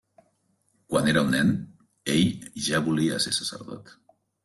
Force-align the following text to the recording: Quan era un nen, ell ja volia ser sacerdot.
Quan 0.93 1.09
era 1.11 1.23
un 1.27 1.29
nen, 1.35 1.53
ell 2.17 2.51
ja 2.71 2.83
volia 2.91 3.25
ser 3.29 3.39
sacerdot. 3.43 3.99